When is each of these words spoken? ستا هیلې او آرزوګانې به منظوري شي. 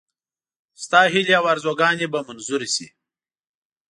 ستا 0.83 1.01
هیلې 1.13 1.33
او 1.39 1.45
آرزوګانې 1.53 2.07
به 2.11 2.19
منظوري 2.27 2.69
شي. 2.75 2.87